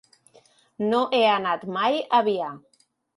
[0.93, 2.49] No he anat mai a Biar.